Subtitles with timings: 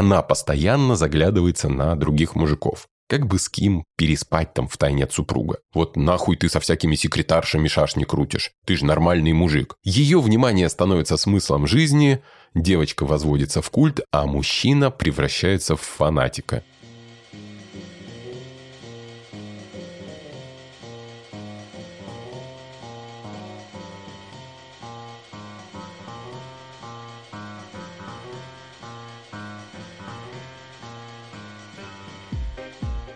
[0.00, 2.88] она постоянно заглядывается на других мужиков.
[3.06, 5.58] Как бы с кем переспать там в тайне от супруга?
[5.74, 8.52] Вот нахуй ты со всякими секретаршами шашни крутишь?
[8.64, 9.76] Ты же нормальный мужик.
[9.84, 12.22] Ее внимание становится смыслом жизни,
[12.54, 16.64] девочка возводится в культ, а мужчина превращается в фанатика.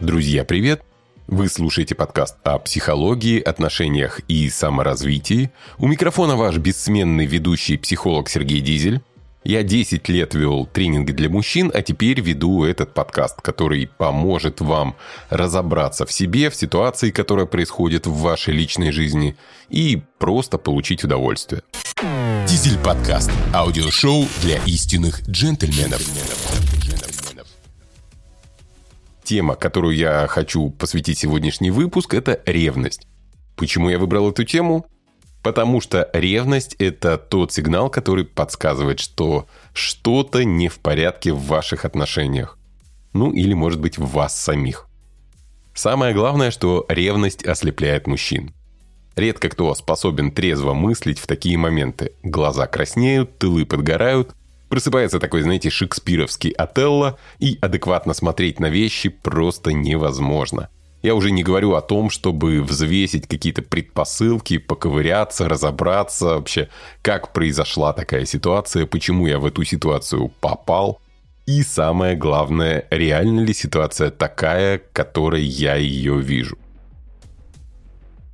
[0.04, 0.82] Друзья, привет!
[1.28, 5.50] Вы слушаете подкаст о психологии, отношениях и саморазвитии.
[5.78, 9.00] У микрофона ваш бессменный ведущий психолог Сергей Дизель.
[9.44, 14.94] Я 10 лет вел тренинги для мужчин, а теперь веду этот подкаст, который поможет вам
[15.30, 19.36] разобраться в себе, в ситуации, которая происходит в вашей личной жизни,
[19.70, 21.62] и просто получить удовольствие.
[22.46, 23.30] Дизель подкаст.
[23.54, 26.02] Аудиошоу для истинных джентльменов.
[29.24, 33.06] Тема, которую я хочу посвятить сегодняшний выпуск, это ревность.
[33.56, 34.86] Почему я выбрал эту тему?
[35.42, 41.86] Потому что ревность– это тот сигнал, который подсказывает, что что-то не в порядке в ваших
[41.86, 42.58] отношениях.
[43.14, 44.88] Ну или, может быть, в вас самих.
[45.74, 48.52] Самое главное, что ревность ослепляет мужчин.
[49.16, 52.12] Редко кто способен трезво мыслить в такие моменты.
[52.22, 54.34] Глаза краснеют, тылы подгорают,
[54.74, 60.68] Просыпается такой, знаете, шекспировский Отелло, и адекватно смотреть на вещи просто невозможно.
[61.00, 66.70] Я уже не говорю о том, чтобы взвесить какие-то предпосылки, поковыряться, разобраться вообще,
[67.02, 71.00] как произошла такая ситуация, почему я в эту ситуацию попал.
[71.46, 76.58] И самое главное, реально ли ситуация такая, которой я ее вижу.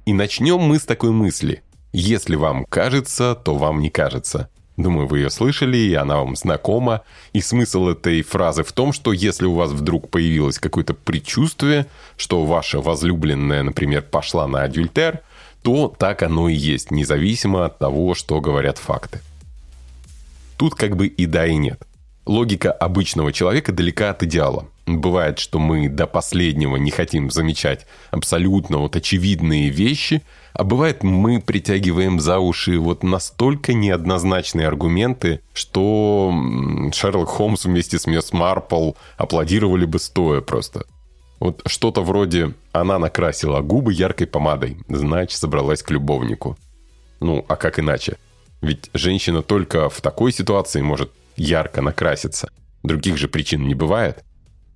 [0.07, 1.63] И начнем мы с такой мысли.
[1.93, 4.49] Если вам кажется, то вам не кажется.
[4.81, 7.03] Думаю, вы ее слышали, и она вам знакома.
[7.35, 11.87] И смысл этой фразы в том, что если у вас вдруг появилось какое-то предчувствие,
[12.17, 15.21] что ваша возлюбленная, например, пошла на адюльтер,
[15.63, 19.21] то так оно и есть, независимо от того, что говорят факты.
[20.57, 21.83] Тут как бы и да, и нет.
[22.25, 24.67] Логика обычного человека далека от идеала.
[24.87, 31.41] Бывает, что мы до последнего не хотим замечать абсолютно вот очевидные вещи, а бывает мы
[31.41, 36.35] притягиваем за уши вот настолько неоднозначные аргументы, что
[36.93, 40.85] Шерлок Холмс вместе с Мисс Марпл аплодировали бы стоя просто.
[41.39, 46.59] Вот что-то вроде «она накрасила губы яркой помадой, значит, собралась к любовнику».
[47.21, 48.17] Ну, а как иначе?
[48.61, 52.51] Ведь женщина только в такой ситуации может ярко накраситься.
[52.83, 54.25] Других же причин не бывает.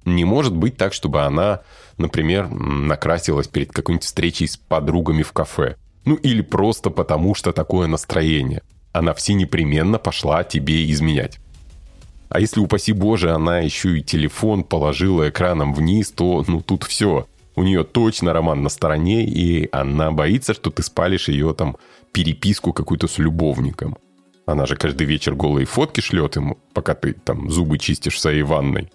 [0.04, 1.62] Не может быть так, чтобы она,
[1.96, 5.76] например, накрасилась перед какой-нибудь встречей с подругами в кафе.
[6.04, 8.62] Ну или просто потому, что такое настроение.
[8.92, 11.40] Она все непременно пошла тебе изменять.
[12.28, 17.26] А если, упаси Боже, она еще и телефон положила экраном вниз, то ну тут все.
[17.56, 21.76] У нее точно роман на стороне, и она боится, что ты спалишь ее там
[22.12, 23.96] переписку какую-то с любовником.
[24.46, 28.42] Она же каждый вечер голые фотки шлет ему, пока ты там зубы чистишь в своей
[28.42, 28.90] ванной.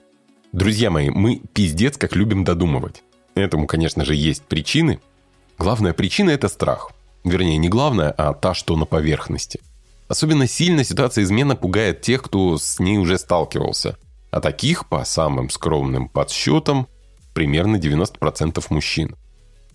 [0.52, 3.04] Друзья мои, мы пиздец как любим додумывать.
[3.36, 5.00] Этому, конечно же, есть причины.
[5.60, 6.92] Главная причина– это страх.
[7.24, 9.60] Вернее, не главная, а та, что на поверхности.
[10.08, 13.98] Особенно сильно ситуация измена пугает тех, кто с ней уже сталкивался.
[14.32, 16.88] А таких, по самым скромным подсчетам,
[17.36, 19.16] примерно 90% мужчин.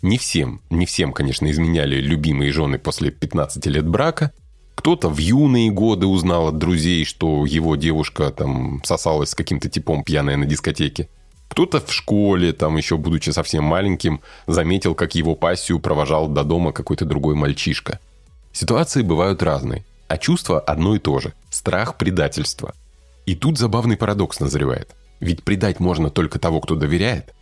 [0.02, 4.32] Не всем, не всем, конечно, изменяли любимые жены после 15 лет брака–
[4.84, 10.04] кто-то в юные годы узнал от друзей, что его девушка там сосалась с каким-то типом
[10.04, 11.08] пьяная на дискотеке.
[11.48, 16.72] Кто-то в школе, там еще будучи совсем маленьким, заметил, как его пассию провожал до дома
[16.72, 17.98] какой-то другой мальчишка.
[18.52, 22.74] Ситуации бывают разные, а чувство одно и то же– страх предательства.
[23.24, 24.90] И тут забавный парадокс назревает.
[25.18, 27.32] Ведь предать можно только того, кто доверяет.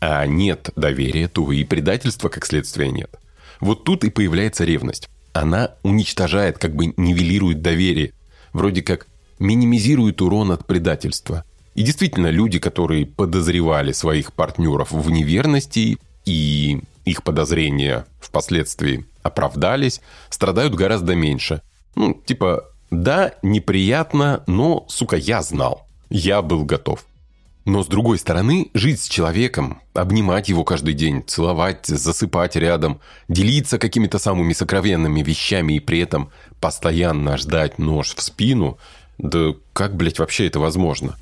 [0.00, 3.18] А нет доверия, то и предательства, как следствие, нет.
[3.58, 8.12] Вот тут и появляется ревность она уничтожает, как бы нивелирует доверие.
[8.52, 9.06] Вроде как
[9.38, 11.44] минимизирует урон от предательства.
[11.74, 20.74] И действительно, люди, которые подозревали своих партнеров в неверности и их подозрения впоследствии оправдались, страдают
[20.74, 21.62] гораздо меньше.
[21.94, 25.86] Ну, типа, да, неприятно, но, сука, я знал.
[26.08, 27.04] Я был готов.
[27.66, 33.78] Но с другой стороны, жить с человеком, обнимать его каждый день, целовать, засыпать рядом, делиться
[33.78, 36.30] какими-то самыми сокровенными вещами и при этом
[36.60, 38.78] постоянно ждать нож в спину,
[39.18, 41.16] да как, блядь, вообще это возможно?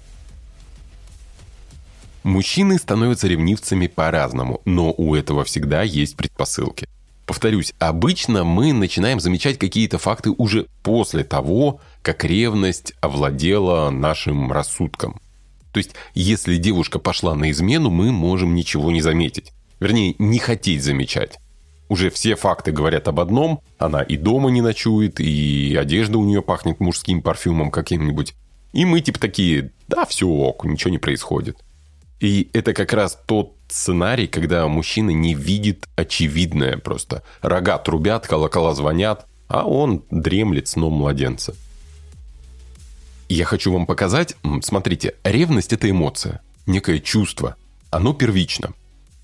[2.22, 6.86] Мужчины становятся ревнивцами по-разному, но у этого всегда есть предпосылки.
[7.26, 15.20] Повторюсь, обычно мы начинаем замечать какие-то факты уже после того, как ревность овладела нашим рассудком–
[15.72, 19.52] То есть, если девушка пошла на измену, мы можем ничего не заметить.
[19.80, 21.38] Вернее, не хотеть замечать.
[21.88, 23.60] Уже все факты говорят об одном.
[23.78, 28.34] Она и дома не ночует, и одежда у нее пахнет мужским парфюмом каким-нибудь.
[28.72, 31.58] И мы типа такие, да, все ок, ничего не происходит.
[32.20, 37.22] И это как раз тот сценарий, когда мужчина не видит очевидное просто.
[37.40, 41.54] Рога трубят, колокола звонят, а он дремлет сном младенца.
[43.28, 47.56] Я хочу вам показать, смотрите, ревность– это эмоция, некое чувство.
[47.90, 48.72] Оно первично.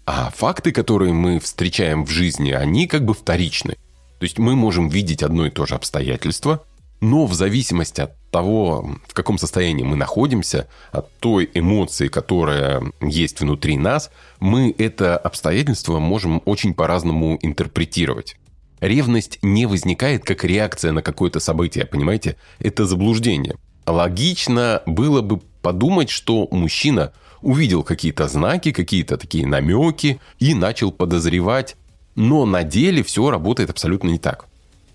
[0.04, 3.76] А факты, которые мы встречаем в жизни, они как бы вторичны.
[4.18, 6.62] То есть мы можем видеть одно и то же обстоятельство,
[7.00, 13.40] но в зависимости от того, в каком состоянии мы находимся, от той эмоции, которая есть
[13.40, 18.36] внутри нас, мы это обстоятельство можем очень по-разному интерпретировать.
[18.80, 22.36] Ревность не возникает как реакция на какое-то событие, понимаете?
[22.58, 23.56] Это заблуждение.
[23.86, 31.76] Логично было бы подумать, что мужчина увидел какие-то знаки, какие-то такие намеки и начал подозревать,
[32.14, 34.46] но на деле все работает абсолютно не так.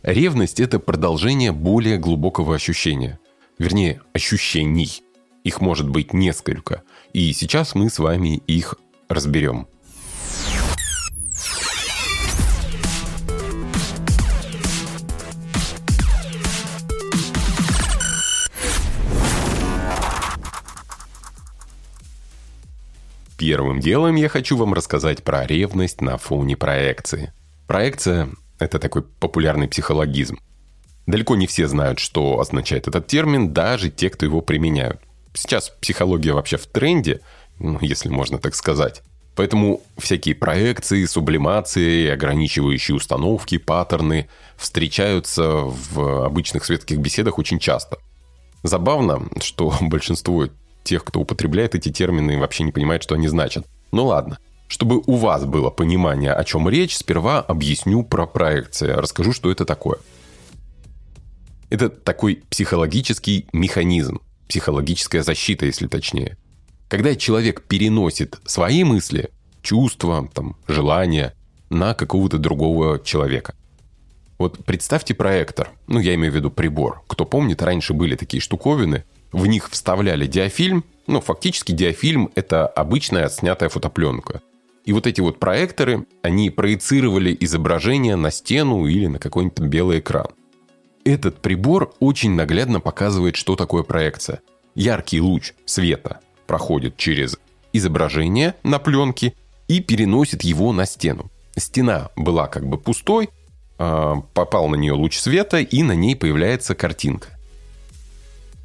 [0.01, 3.19] Ревность– это продолжение более глубокого ощущения–
[3.59, 5.03] вернее, ощущений.
[5.43, 6.83] Их может быть несколько.
[7.13, 8.75] И сейчас мы с вами их
[9.07, 9.67] разберем.
[23.49, 27.33] Первым делом я хочу вам рассказать про ревность на фоне проекции.
[27.65, 28.29] Проекция–
[28.59, 30.37] это такой популярный психологизм.
[31.07, 35.01] Далеко не все знают, что означает этот термин, даже те, кто его применяют.
[35.33, 37.21] Сейчас психология вообще в тренде,
[37.57, 39.01] ну, если можно так сказать.
[39.35, 47.97] Поэтому всякие проекции, сублимации, ограничивающие установки, паттерны встречаются в обычных светских беседах очень часто.
[48.61, 50.49] Забавно, что большинство
[50.83, 53.67] тех, кто употребляет эти термины, вообще не понимает, что они значат.
[53.91, 54.39] Ну ладно.
[54.67, 59.65] Чтобы у вас было понимание, о чем речь, сперва объясню про проекции, расскажу, что это
[59.65, 59.97] такое–
[61.69, 66.37] это такой психологический механизм, психологическая защита, если точнее.
[66.87, 69.29] Когда человек переносит свои мысли,
[69.61, 71.35] чувства, там, желания
[71.69, 73.53] на какого-то другого человека.
[74.39, 77.03] Вот представьте проектор, ну я имею в виду прибор.
[77.07, 83.29] Кто помнит, раньше были такие штуковины, в них вставляли диафильм, ну фактически диафильм это обычная
[83.29, 84.41] снятая фотопленка.
[84.85, 90.27] И вот эти вот проекторы, они проецировали изображение на стену или на какой-нибудь белый экран.
[91.05, 94.41] Этот прибор очень наглядно показывает, что такое проекция.
[94.75, 97.37] Яркий луч света проходит через
[97.73, 99.33] изображение на пленке
[99.67, 101.29] и переносит его на стену.
[101.55, 103.29] Стена была как бы пустой,
[103.77, 107.38] а, попал на нее луч света, и на ней появляется картинка.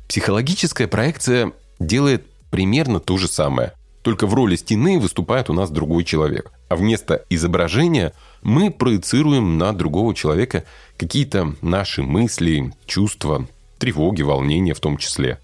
[0.09, 3.73] Психологическая проекция делает примерно то же самое,
[4.03, 6.53] только в роли стены выступает у нас другой человек.
[6.69, 8.12] А вместо изображения
[8.43, 10.65] мы проецируем на другого человека
[10.97, 13.49] какие-то наши мысли, чувства,
[13.79, 15.39] тревоги, волнения в том числе.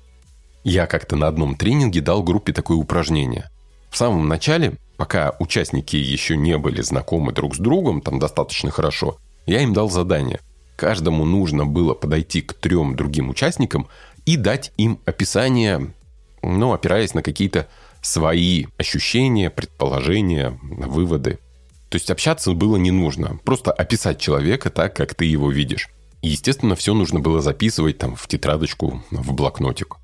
[0.63, 3.51] Я как-то на одном тренинге дал группе такое упражнение.
[3.91, 9.17] В самом начале, пока участники еще не были знакомы друг с другом, там достаточно хорошо,
[9.47, 10.41] я им дал задание.
[10.77, 13.89] Каждому нужно было подойти к трем другим участникам
[14.31, 15.93] и дать им описание,
[16.41, 17.67] ну, опираясь на какие-то
[18.01, 21.41] свои ощущения, предположения, выводы.
[21.89, 23.41] То есть общаться было не нужно.
[23.45, 25.89] Просто описать человека так, как ты его видишь.
[26.23, 29.97] И, естественно, все нужно было записывать там в тетрадочку, в блокнотик.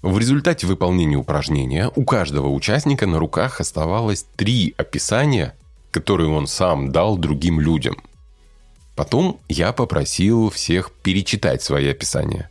[0.00, 5.54] В результате выполнения упражнения у каждого участника на руках оставалось три описания,
[5.90, 7.98] которые он сам дал другим людям.
[8.96, 12.48] Потом я попросил всех перечитать свои описания.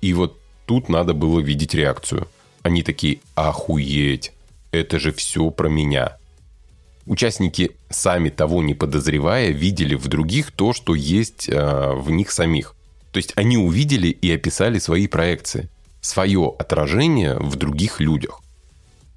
[0.00, 2.28] И вот тут надо было видеть реакцию.
[2.62, 4.32] Они такие «Охуеть!
[4.72, 6.16] Это же все про меня!»
[7.06, 12.74] Участники, сами того не подозревая, видели в других то, что есть э, в них самих.
[13.12, 15.68] То есть они увидели и описали свои проекции,
[16.00, 18.40] свое отражение в других людях.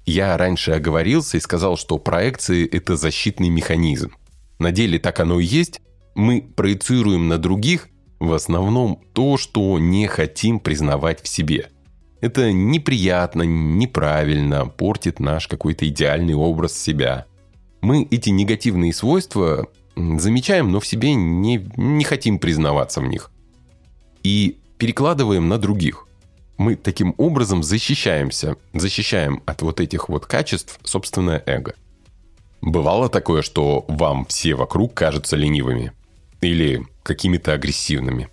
[0.06, 4.12] Я раньше оговорился и сказал, что проекции– это защитный механизм.
[4.60, 5.80] На деле так оно и есть.
[6.14, 7.88] Мы проецируем на других
[8.20, 11.70] в основном то, что не хотим признавать в себе–
[12.20, 17.26] это неприятно, неправильно, портит наш какой-то идеальный образ себя.
[17.80, 23.30] Мы эти негативные свойства замечаем, но в себе не, не хотим признаваться в них.
[24.22, 26.06] И перекладываем на других.
[26.58, 31.74] Мы таким образом защищаемся, защищаем от вот этих вот качеств собственное эго.
[32.60, 35.92] Бывало такое, что вам все вокруг кажутся ленивыми
[36.42, 38.28] или какими-то агрессивными.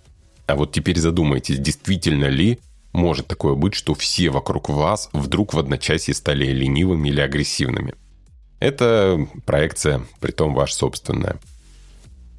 [0.46, 2.60] А вот теперь задумайтесь, действительно ли
[2.92, 7.94] может такое быть, что все вокруг вас вдруг в одночасье стали ленивыми или агрессивными.
[8.60, 11.40] Это проекция, притом ваша собственная.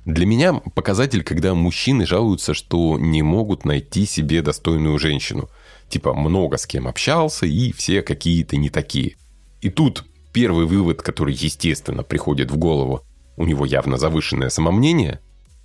[0.06, 5.50] Для меня показатель, когда мужчины жалуются, что не могут найти себе достойную женщину.
[5.90, 9.18] Типа много с кем общался и все какие-то не такие.
[9.60, 13.04] И тут первый вывод, который, естественно, приходит в голову,
[13.36, 15.20] у него явно завышенное самомнение,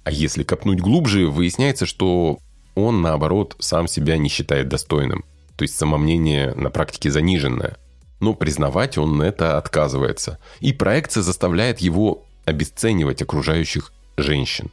[0.05, 2.39] а если копнуть глубже, выясняется, что
[2.75, 5.25] он, наоборот, сам себя не считает достойным.
[5.57, 7.77] То есть самомнение на практике заниженное.
[8.21, 10.39] Но признавать он это отказывается.
[10.61, 14.71] И проекция заставляет его обесценивать окружающих женщин.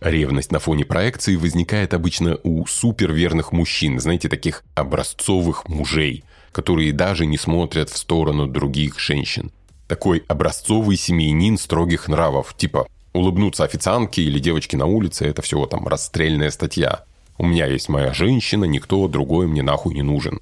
[0.00, 7.24] Ревность на фоне проекции возникает обычно у суперверных мужчин, знаете, таких образцовых мужей, которые даже
[7.24, 9.52] не смотрят в сторону других женщин.
[9.88, 15.86] Такой образцовый семьянин строгих нравов, типа улыбнуться официантке или девочке на улице– это всего там
[15.88, 17.04] расстрельная статья.
[17.38, 20.40] У меня есть моя женщина, никто другой мне нахуй не нужен.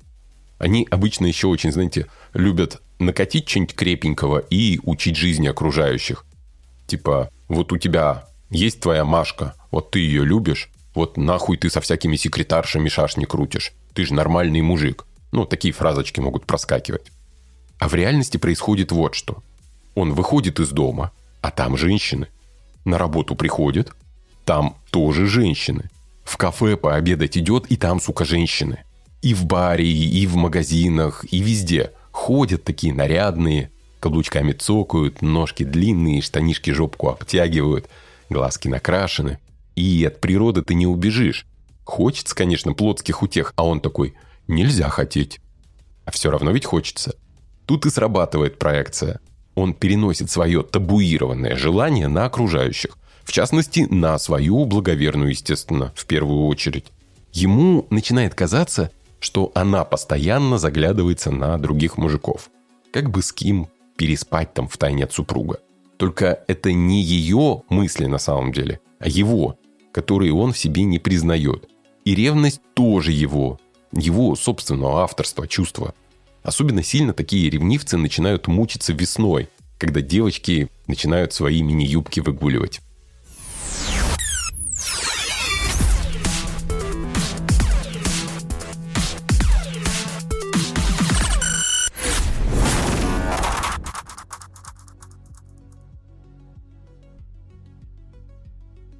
[0.58, 6.24] Они обычно еще очень, знаете, любят накатить что-нибудь крепенького и учить жизни окружающих.
[6.86, 11.80] Типа, вот у тебя есть твоя Машка, вот ты ее любишь, вот нахуй ты со
[11.80, 13.72] всякими секретаршами шашни крутишь.
[13.94, 15.06] Ты же нормальный мужик.
[15.32, 17.10] Ну, такие фразочки могут проскакивать.
[17.78, 19.42] А в реальности происходит вот что.
[19.94, 22.28] Он выходит из дома, а там женщины.
[22.84, 23.92] На работу приходит,
[24.44, 25.90] там тоже женщины.
[26.24, 28.84] В кафе пообедать идет, и там, сука, женщины.
[29.22, 31.92] И в баре, и в магазинах, и везде.
[32.12, 37.88] Ходят такие нарядные, каблучками цокают, ножки длинные, штанишки жопку обтягивают,
[38.28, 39.38] глазки накрашены.
[39.76, 41.46] И от природы ты не убежишь.
[41.84, 44.14] Хочется, конечно, плотских утех, а он такой
[44.46, 45.40] «нельзя хотеть».
[46.04, 47.16] А все равно ведь хочется.
[47.66, 49.20] Тут и срабатывает проекция.
[49.54, 52.98] Он переносит свое табуированное желание на окружающих.
[53.24, 56.86] В частности, на свою благоверную, естественно, в первую очередь.
[57.32, 62.50] Ему начинает казаться, что она постоянно заглядывается на других мужиков.
[62.92, 65.60] Как бы с кем переспать там в тайне от супруга.
[65.96, 69.56] Только это не ее мысли на самом деле, а его,
[69.92, 71.68] которые он в себе не признает.
[72.04, 73.58] И ревность тоже его,
[73.92, 75.94] его собственного авторства, чувства.
[76.44, 79.48] Особенно сильно такие ревнивцы начинают мучиться весной,
[79.78, 82.82] когда девочки начинают свои мини-юбки выгуливать.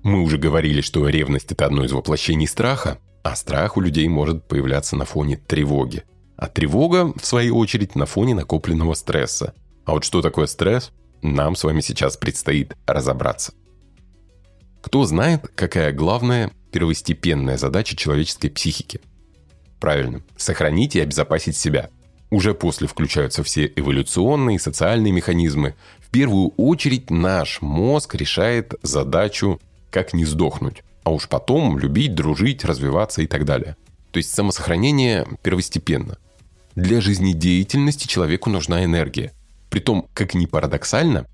[0.02, 4.48] Мы уже говорили, что ревность– это одно из воплощений страха, а страх у людей может
[4.48, 6.04] появляться на фоне тревоги.
[6.44, 9.54] А тревога, в свою очередь, на фоне накопленного стресса.
[9.86, 13.54] А вот что такое стресс, нам с вами сейчас предстоит разобраться.
[14.82, 19.00] Кто знает, какая главная первостепенная задача человеческой психики?
[19.80, 21.88] Правильно, сохранить и обезопасить себя.
[22.28, 25.74] Уже после включаются все эволюционные и социальные механизмы.
[25.98, 32.66] В первую очередь наш мозг решает задачу как не сдохнуть, а уж потом любить, дружить,
[32.66, 33.78] развиваться и так далее.
[34.10, 36.18] То есть самосохранение первостепенно.
[36.76, 39.32] Для жизнедеятельности человеку нужна энергия.
[39.70, 41.26] Притом, как ни парадоксально,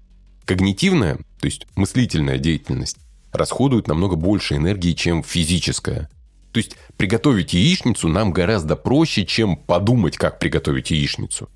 [0.45, 2.99] когнитивная, то есть мыслительная деятельность,
[3.33, 6.11] расходует намного больше энергии, чем физическая.
[6.53, 11.49] То есть приготовить яичницу нам гораздо проще, чем подумать, как приготовить яичницу.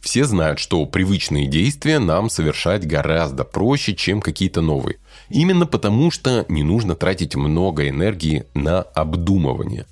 [0.00, 4.98] Все знают, что привычные действия нам совершать гораздо проще, чем какие-то новые.
[5.30, 9.86] Именно потому, что не нужно тратить много энергии на обдумывание.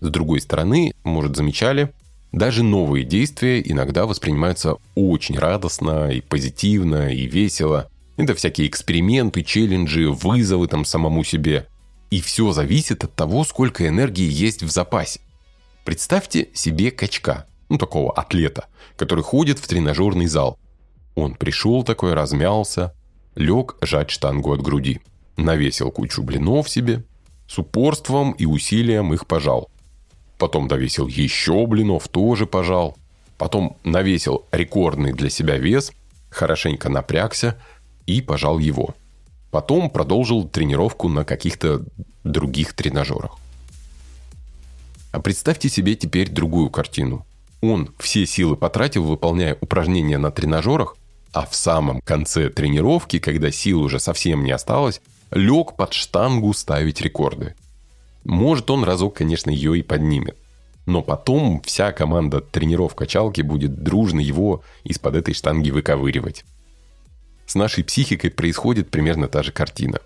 [0.00, 1.92] С другой стороны, может замечали,
[2.32, 7.90] даже новые действия иногда воспринимаются очень радостно и позитивно и весело.
[8.16, 11.66] Это всякие эксперименты, челленджи, вызовы там самому себе.
[12.10, 15.20] И все зависит от того, сколько энергии есть в запасе.
[15.84, 18.66] Представьте себе качка, ну такого атлета,
[18.96, 20.58] который ходит в тренажерный зал.
[21.14, 22.94] Он пришел такой, размялся,
[23.34, 25.00] лег жать штангу от груди.
[25.36, 27.04] Навесил кучу блинов себе,
[27.46, 29.70] с упорством и усилием их пожал.
[30.38, 32.96] Потом довесил еще блинов, тоже пожал.
[33.36, 35.92] Потом навесил рекордный для себя вес,
[36.30, 37.60] хорошенько напрягся
[38.06, 38.94] и пожал его.
[39.50, 41.82] Потом продолжил тренировку на каких-то
[42.24, 43.36] других тренажерах.
[45.10, 47.26] А представьте себе теперь другую картину.
[47.60, 50.96] Он все силы потратил, выполняя упражнения на тренажерах,
[51.32, 57.00] а в самом конце тренировки, когда сил уже совсем не осталось, лег под штангу ставить
[57.00, 57.54] рекорды.
[58.28, 60.36] Может, он разок, конечно, ее и поднимет.
[60.84, 66.44] Но потом вся команда тренеров качалки будет дружно его из-под этой штанги выковыривать.
[67.46, 70.00] С нашей психикой происходит примерно та же картина.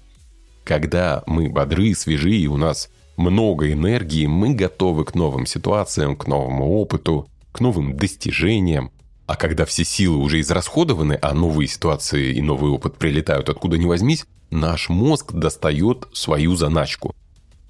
[0.63, 6.29] Когда мы бодры, свежи и у нас много энергии, мы готовы к новым ситуациям, к
[6.29, 8.93] новому опыту, к новым достижениям.
[9.27, 13.87] А когда все силы уже израсходованы, а новые ситуации и новый опыт прилетают откуда ни
[13.87, 17.17] возьмись, наш мозг достает свою заначку.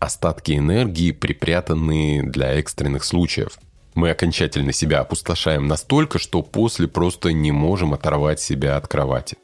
[0.02, 3.56] Остатки энергии, припрятанные для экстренных случаев.
[3.94, 9.37] Мы окончательно себя опустошаем настолько, что после просто не можем оторвать себя от кровати.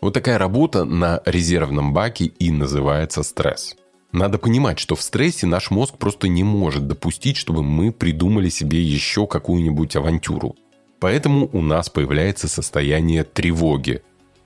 [0.00, 3.76] Вот такая работа на резервном баке и называется стресс.
[4.12, 8.82] Надо понимать, что в стрессе наш мозг просто не может допустить, чтобы мы придумали себе
[8.82, 10.56] еще какую-нибудь авантюру.
[11.00, 14.00] Поэтому у нас появляется состояние тревоги.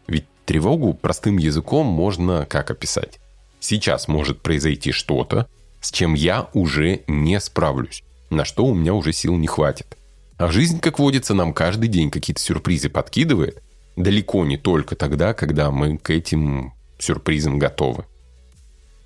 [0.09, 3.21] Ведь тревогу простым языком можно как описать?
[3.69, 5.49] Сейчас может произойти что-то,
[5.81, 9.97] с чем я уже не справлюсь, на что у меня уже сил не хватит.
[10.37, 13.61] А жизнь, как водится, нам каждый день какие-то сюрпризы подкидывает,
[13.97, 18.05] далеко не только тогда, когда мы к этим сюрпризам готовы.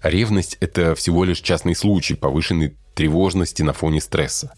[0.02, 4.52] Ревность– это всего лишь частный случай повышенной тревожности на фоне стресса.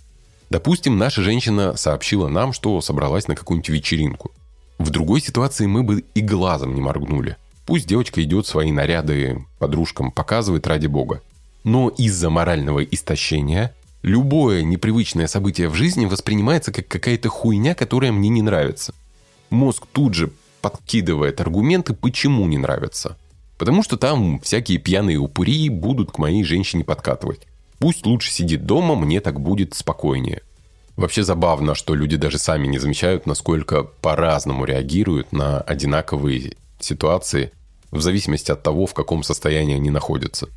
[0.51, 4.33] Допустим, наша женщина сообщила нам, что собралась на какую-нибудь вечеринку.
[4.79, 7.37] В другой ситуации мы бы и глазом не моргнули.
[7.67, 11.23] Пусть девочка идет свои наряды подружкам показывает ради бога.
[11.65, 18.29] Но из-за морального истощения любое непривычное событие в жизни воспринимается как какая-то хуйня, которая мне
[18.29, 18.95] не нравится.
[19.51, 23.17] Мозг тут же подкидывает аргументы, почему не нравится.
[23.59, 27.47] Потому что там всякие пьяные упыри будут к моей женщине подкатывать.
[27.79, 30.43] Пусть лучше сидит дома, мне так будет спокойнее.
[30.97, 36.55] Вообще забавно, что люди даже сами не замечают, насколько по-разному реагируют на одинаковые
[36.85, 37.53] ситуации,
[37.91, 40.49] в зависимости от того, в каком состоянии они находятся.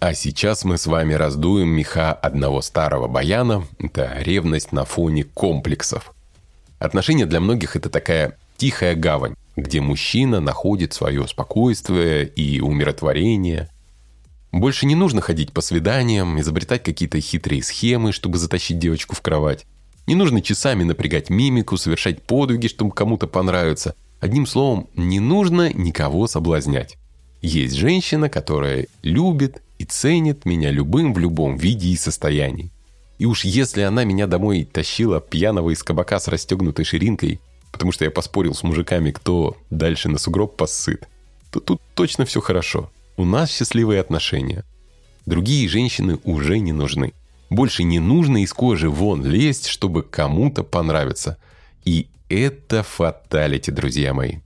[0.00, 3.64] А сейчас мы с вами раздуем меха одного старого баяна.
[3.78, 6.12] Это ревность на фоне комплексов.
[6.80, 13.68] Отношения для многих это такая тихая гавань, где мужчина находит свое спокойствие и умиротворение.
[14.52, 19.66] Больше не нужно ходить по свиданиям, изобретать какие-то хитрые схемы, чтобы затащить девочку в кровать.
[20.06, 23.94] Не нужно часами напрягать мимику, совершать подвиги, чтобы кому-то понравиться.
[24.20, 26.98] Одним словом, не нужно никого соблазнять.
[27.40, 32.70] Есть женщина, которая любит и ценит меня любым в любом виде и состоянии.
[33.18, 37.40] И уж если она меня домой тащила пьяного из кабака с расстегнутой ширинкой,
[37.72, 41.08] потому что я поспорил с мужиками, кто дальше на сугроб поссыт,
[41.50, 42.90] то тут точно все хорошо.
[43.16, 44.64] У нас счастливые отношения.
[45.26, 47.12] Другие женщины уже не нужны.
[47.50, 51.36] Больше не нужно из кожи вон лезть, чтобы кому-то понравиться.
[51.84, 54.38] И это фаталити, друзья мои.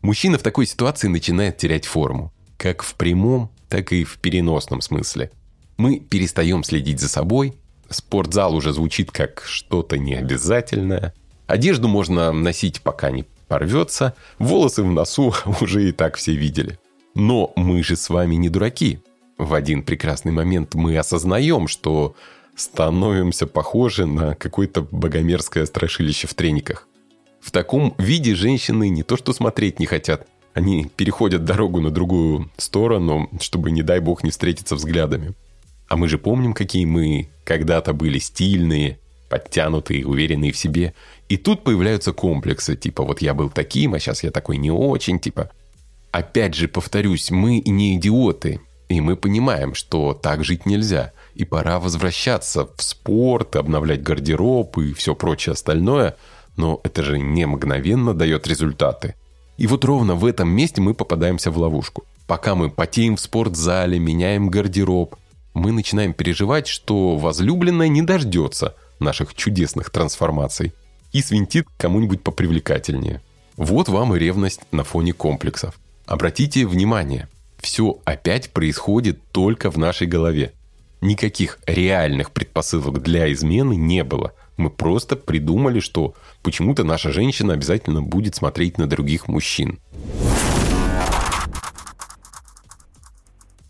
[0.00, 2.32] Мужчина в такой ситуации начинает терять форму.
[2.56, 5.30] Как в прямом, так и в переносном смысле.
[5.76, 7.58] Мы перестаем следить за собой,
[7.90, 11.14] спортзал уже звучит как что-то необязательное,
[11.46, 16.78] одежду можно носить пока не порвется, волосы в носу уже и так все видели.
[17.18, 19.00] Но мы же с вами не дураки.
[19.38, 22.14] В один прекрасный момент мы осознаем, что
[22.54, 26.86] становимся похожи на какое-то богомерзкое страшилище в трениках.
[27.40, 32.52] В таком виде женщины не то что смотреть не хотят, они переходят дорогу на другую
[32.56, 35.34] сторону, чтобы, не дай бог, не встретиться взглядами.
[35.88, 40.94] А мы же помним, какие мы когда-то были стильные, подтянутые, уверенные в себе.
[41.28, 45.18] И тут появляются комплексы, типа вот я был таким, а сейчас я такой не очень,
[45.18, 45.50] типа.
[46.10, 51.12] Опять же, повторюсь, мы не идиоты, и мы понимаем, что так жить нельзя.
[51.34, 56.16] И пора возвращаться в спорт, обновлять гардероб и все прочее остальное.
[56.56, 59.14] Но это же не мгновенно дает результаты.
[59.58, 62.04] И вот ровно в этом месте мы попадаемся в ловушку.
[62.26, 65.16] Пока мы потеем в спортзале, меняем гардероб,
[65.54, 70.72] мы начинаем переживать, что возлюбленная не дождется наших чудесных трансформаций
[71.12, 73.22] и свинтит кому-нибудь попривлекательнее.
[73.56, 75.74] Вот вам и ревность на фоне комплексов.
[76.08, 77.28] Обратите внимание,
[77.60, 80.52] все опять происходит только в нашей голове.
[81.00, 88.02] Никаких реальных предпосылок для измены не было– мы просто придумали, что почему-то наша женщина обязательно
[88.02, 89.78] будет смотреть на других мужчин.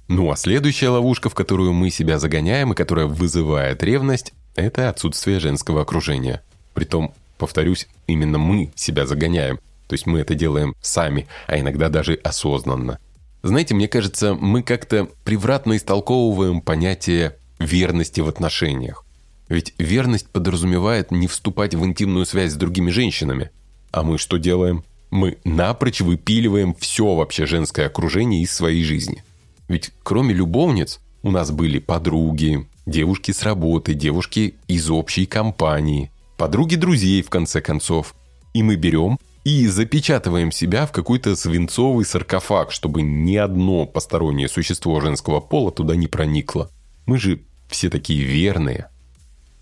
[0.09, 5.39] Ну а следующая ловушка, в которую мы себя загоняем и которая вызывает ревность, это отсутствие
[5.39, 6.43] женского окружения.
[6.73, 9.61] Притом, повторюсь, именно мы себя загоняем.
[9.89, 12.99] То есть мы это делаем сами, а иногда даже осознанно.
[13.43, 19.05] Знаете, мне кажется, мы как-то превратно истолковываем понятие верности в отношениях.
[19.49, 23.51] Ведь верность подразумевает не вступать в интимную связь с другими женщинами.
[23.91, 24.85] А мы что делаем?
[25.11, 29.25] Мы напрочь выпиливаем все вообще женское окружение из своей жизни.
[29.69, 36.75] Ведь кроме любовниц у нас были подруги, девушки с работы, девушки из общей компании, подруги
[36.75, 38.15] друзей, в конце концов.
[38.53, 39.19] И мы берем
[39.49, 45.97] и запечатываем себя в какой-то свинцовый саркофаг, чтобы ни одно постороннее существо женского пола туда
[45.97, 46.71] не проникло.
[47.07, 48.91] Мы же все такие верные.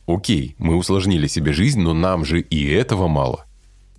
[0.08, 3.46] Окей, мы усложнили себе жизнь, но нам же и этого мало.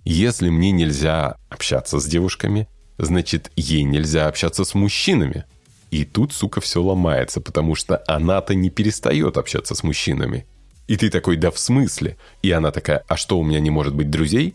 [0.04, 5.46] Если мне нельзя общаться с девушками, значит, ей нельзя общаться с мужчинами.
[5.90, 10.44] И тут, сука, все ломается, потому что она-то не перестает общаться с мужчинами.
[10.86, 12.18] И ты такой, да в смысле?
[12.42, 14.54] И она такая, а что, у меня не может быть друзей?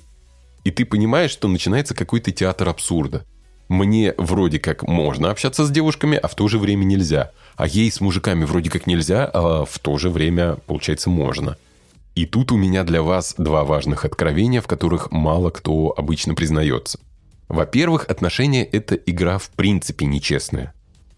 [0.64, 3.26] И ты понимаешь, что начинается какой-то театр абсурда.
[3.70, 7.32] Мне вроде как можно общаться с девушками, а в то же время нельзя.
[7.56, 11.58] А ей с мужиками вроде как нельзя, а в то же время, получается, можно.
[12.16, 17.00] И тут у меня для вас два важных откровения, в которых мало кто обычно признается.
[17.48, 20.74] Во-первых, отношения– это игра в принципе нечестная.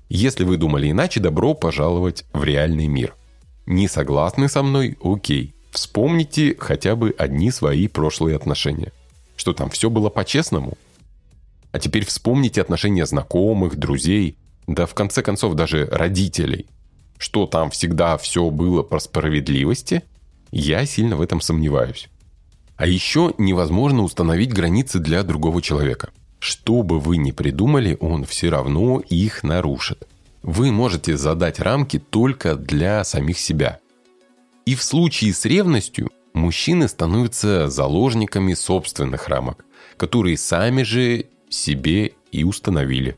[0.10, 3.16] Если вы думали иначе, добро пожаловать в реальный мир.
[3.66, 4.98] Не согласны со мной?
[5.04, 5.56] Окей.
[5.72, 8.92] Вспомните хотя бы одни свои прошлые отношения.
[9.36, 10.78] Что там, все было по-честному?
[11.72, 16.68] А теперь вспомните отношения знакомых, друзей, да в конце концов даже родителей.
[17.18, 20.04] Что там всегда все было по справедливости?
[20.52, 22.10] Я сильно в этом сомневаюсь.
[22.78, 26.10] А еще невозможно установить границы для другого человека.
[26.40, 30.08] Что бы вы ни придумали, он все равно их нарушит.
[30.44, 33.80] Вы можете задать рамки только для самих себя.
[34.66, 39.66] И в случае с ревностью мужчины становятся заложниками собственных рамок,
[39.98, 43.18] которые сами же себе и установили.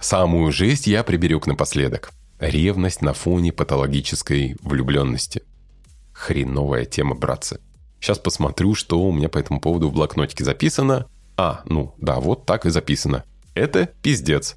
[0.00, 2.12] Самую жесть я приберег напоследок.
[2.38, 5.42] Ревность на фоне патологической влюбленности.
[6.12, 7.60] Хреновая тема, братцы.
[8.06, 11.06] Сейчас посмотрю, что у меня по этому поводу в блокнотике записано.
[11.36, 13.24] А, ну, да, вот так и записано.
[13.54, 14.54] Это пиздец.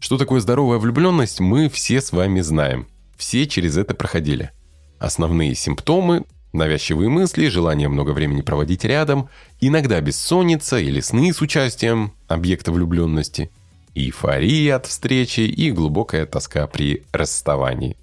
[0.00, 2.86] Что такое здоровая влюбленность, мы все с вами знаем.
[3.18, 4.52] Все через это проходили.
[4.98, 9.28] Основные симптомы– навязчивые мысли, желание много времени проводить рядом,
[9.60, 13.50] иногда бессонница или сны с участием объекта влюбленности–
[13.94, 17.98] эйфория от встречи и глубокая тоска при расставании.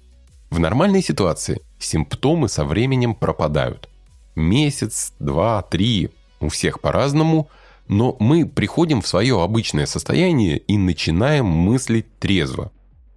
[0.48, 3.89] В нормальной ситуации симптомы со временем пропадают.
[4.34, 7.48] Месяц, два, три, у всех по-разному,
[7.88, 12.70] но мы приходим в свое обычное состояние и начинаем мыслить трезво.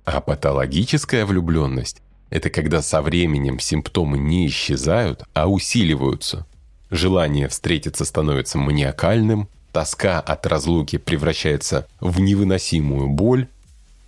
[0.06, 6.45] А патологическая влюбленность– это когда со временем симптомы не исчезают, а усиливаются.
[6.89, 13.47] Желание встретиться становится маниакальным, Тоска от разлуки превращается в невыносимую боль.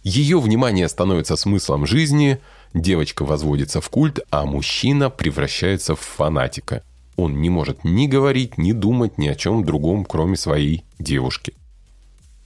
[0.03, 2.39] Ее внимание становится смыслом жизни,
[2.75, 6.83] девочка возводится в культ, а мужчина превращается в фанатика.
[7.15, 11.54] Он не может ни говорить, ни думать ни о чем другом, кроме своей девушки.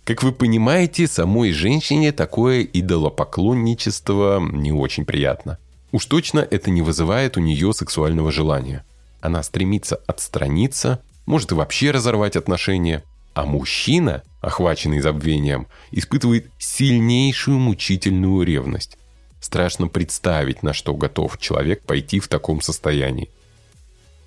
[0.03, 5.59] Как вы понимаете, самой женщине такое идолопоклонничество не очень приятно.
[5.91, 8.85] Уж точно это не вызывает у нее сексуального желания.
[9.21, 13.03] Она стремится отстраниться, может и вообще разорвать отношения.
[13.33, 18.97] А мужчина, охваченный забвением, испытывает сильнейшую мучительную ревность.
[19.39, 23.29] Страшно представить, на что готов человек пойти в таком состоянии.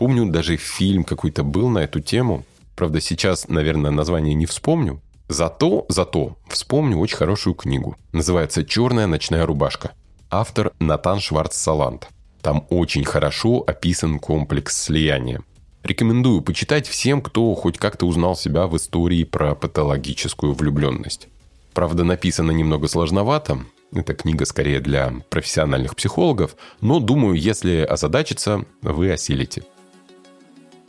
[0.03, 2.45] Помню, даже фильм какой-то был на эту тему.
[2.75, 5.01] Правда, сейчас, наверное, название не вспомню.
[5.29, 7.97] Зато, зато вспомню очень хорошую книгу.
[8.11, 9.93] Называется «Черная ночная рубашка».
[10.29, 12.09] Автор Натан Шварц-Салант.
[12.41, 15.43] Там очень хорошо описан комплекс слияния.
[15.85, 21.29] Рекомендую почитать всем, кто хоть как-то узнал себя в истории про патологическую влюбленность.
[21.75, 23.61] Правда, написано немного сложновато.
[23.95, 29.63] Это книга скорее для профессиональных психологов, но думаю, если озадачиться, вы осилите.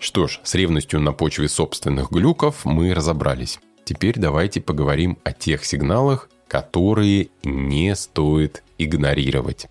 [0.03, 3.61] Что ж, с ревностью на почве собственных глюков мы разобрались.
[3.85, 9.67] Теперь давайте поговорим о тех сигналах, которые не стоит игнорировать.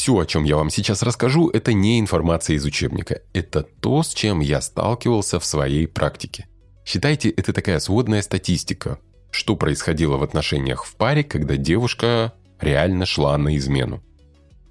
[0.00, 3.20] Все, о чем я вам сейчас расскажу, это не информация из учебника.
[3.34, 6.46] Это то, с чем я сталкивался в своей практике.
[6.86, 8.98] Считайте, это такая сводная статистика,
[9.30, 12.32] что происходило в отношениях в паре, когда девушка
[12.62, 14.02] реально шла на измену.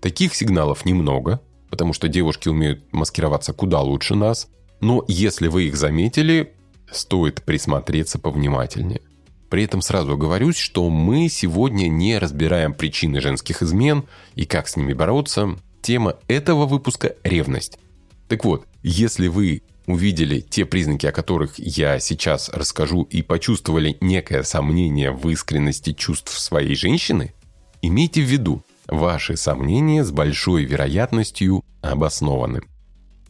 [0.02, 4.48] Таких сигналов немного, потому что девушки умеют маскироваться куда лучше нас,
[4.82, 6.56] но если вы их заметили,
[6.92, 9.02] стоит присмотреться повнимательнее.
[9.50, 14.76] При этом сразу оговорюсь, что мы сегодня не разбираем причины женских измен и как с
[14.76, 15.56] ними бороться.
[15.82, 17.80] Тема этого выпуска– ревность.
[18.28, 24.44] Так вот, если вы увидели те признаки, о которых я сейчас расскажу, и почувствовали некое
[24.44, 27.34] сомнение в искренности чувств своей женщины,
[27.82, 32.62] имейте в виду, ваши сомнения с большой вероятностью обоснованы.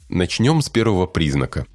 [0.09, 1.65] Начнем с первого признака.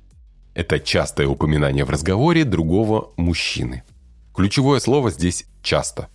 [0.55, 3.85] Это частое упоминание в разговоре другого мужчины.
[4.35, 6.09] Ключевое слово здесь «часто».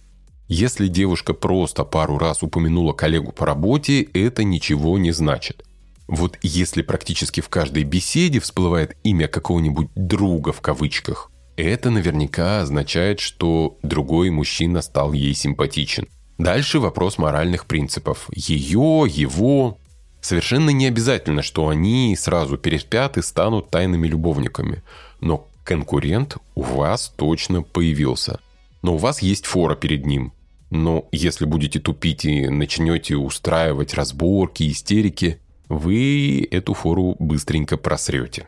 [0.49, 5.63] Если девушка просто пару раз упомянула коллегу по работе, это ничего не значит.
[6.07, 13.19] Вот если практически в каждой беседе всплывает имя какого-нибудь «друга» в кавычках, это наверняка означает,
[13.19, 16.07] что другой мужчина стал ей симпатичен.
[16.37, 18.27] Дальше вопрос моральных принципов.
[18.33, 19.77] Ее, его.
[20.19, 24.83] Совершенно не обязательно, что они сразу переспят и станут тайными любовниками.
[25.21, 28.39] Но конкурент у вас точно появился.
[28.81, 30.33] Но у вас есть фора перед ним.
[30.71, 38.47] Но если будете тупить и начнете устраивать разборки, истерики, вы эту фору быстренько просрете.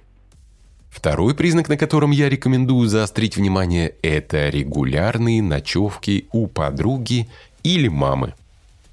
[0.90, 7.30] Второй признак, на котором я рекомендую заострить внимание, это регулярные ночевки у подруги
[7.62, 8.34] или мамы.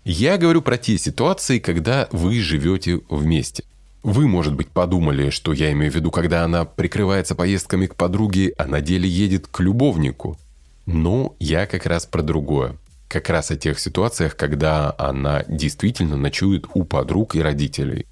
[0.04, 3.64] Я говорю про те ситуации, когда вы живете вместе.
[4.02, 8.54] Вы, может быть, подумали, что я имею в виду, когда она прикрывается поездками к подруге,
[8.56, 10.38] а на деле едет к любовнику.
[10.87, 12.76] Но я как раз про другое.
[13.08, 18.06] Как раз о тех ситуациях, когда она действительно ночует у подруг и родителей.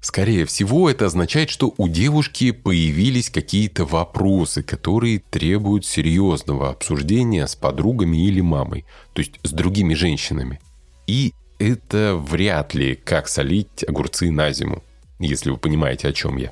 [0.00, 7.54] Скорее всего, это означает, что у девушки появились какие-то вопросы, которые требуют серьезного обсуждения с
[7.54, 10.58] подругами или мамой, то есть с другими женщинами.
[11.06, 14.82] И это вряд ли как солить огурцы на зиму,
[15.20, 16.50] если вы понимаете, о чем я.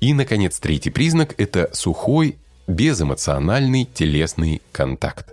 [0.00, 5.32] И, наконец, третий признак– это сухой, безэмоциональный телесный контакт.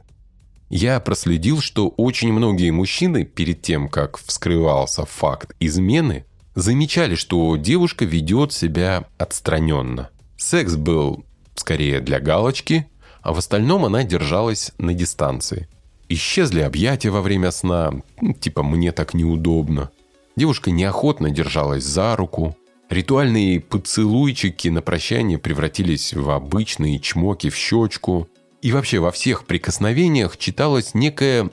[0.69, 8.05] Я проследил, что очень многие мужчины перед тем, как вскрывался факт измены– замечали, что девушка
[8.05, 10.09] ведет себя отстраненно.
[10.37, 12.87] Секс был скорее для галочки,
[13.21, 15.67] а в остальном она держалась на дистанции.
[16.07, 17.91] Исчезли объятия во время сна,
[18.39, 19.91] типа «мне так неудобно».
[20.35, 22.55] Девушка неохотно держалась за руку.
[22.89, 28.27] Ритуальные поцелуйчики на прощание превратились в обычные чмоки в щечку.
[28.61, 31.49] И вообще во всех прикосновениях читалось некое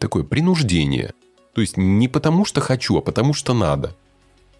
[0.00, 1.12] такое принуждение.
[1.54, 3.96] То есть не потому что хочу, а потому что надо–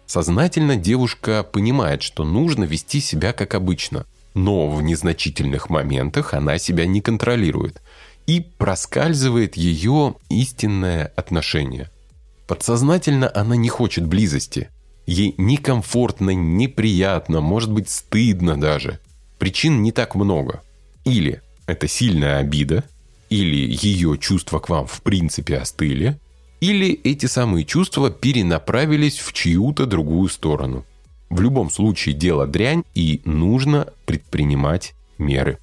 [0.05, 6.85] Сознательно девушка понимает, что нужно вести себя как обычно, но в незначительных моментах она себя
[6.85, 7.81] не контролирует
[8.27, 11.89] и проскальзывает ее истинное отношение.
[12.53, 14.69] Подсознательно она не хочет близости.
[15.07, 18.99] Ей некомфортно, неприятно, может быть стыдно даже.
[19.39, 20.61] Причин не так много.
[21.03, 22.83] Или это сильная обида,
[23.31, 26.19] или ее чувства к вам в принципе остыли,
[26.59, 30.85] или эти самые чувства перенаправились в чью-то другую сторону.
[31.31, 35.57] В любом случае дело дрянь и нужно предпринимать меры.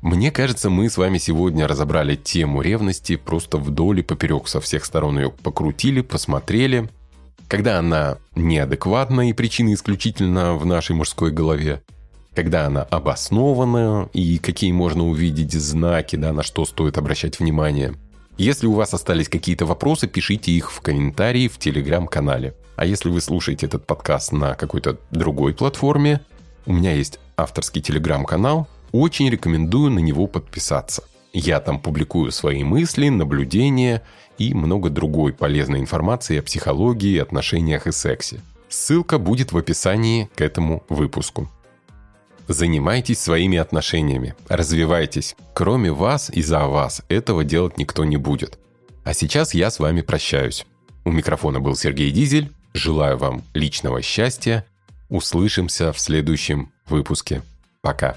[0.00, 4.48] Мне кажется, мы с вами сегодня разобрали тему ревности просто вдоль и поперек.
[4.48, 6.88] Со всех сторон ее покрутили, посмотрели–
[7.52, 11.82] когда она неадекватна и причина исключительно в нашей мужской голове,
[12.34, 17.92] когда она обоснована и какие можно увидеть знаки, да, на что стоит обращать внимание.
[18.38, 22.54] Если у вас остались какие-то вопросы, пишите их в комментарии в телеграм-канале.
[22.76, 26.22] А если вы слушаете этот подкаст на какой-то другой платформе,
[26.66, 31.04] у меня есть авторский телеграм-канал, очень рекомендую на него подписаться.
[31.32, 34.02] Я там публикую свои мысли, наблюдения
[34.38, 38.40] и много другой полезной информации о психологии, отношениях и сексе.
[38.68, 41.48] Ссылка будет в описании к этому выпуску.
[42.48, 45.36] Занимайтесь своими отношениями, развивайтесь.
[45.54, 48.58] Кроме вас и за вас этого делать никто не будет.
[49.04, 50.66] А сейчас я с вами прощаюсь.
[51.04, 52.52] У микрофона был Сергей Дизель.
[52.74, 54.66] Желаю вам личного счастья.
[55.12, 57.42] Услышимся в следующем выпуске.
[57.82, 58.16] Пока.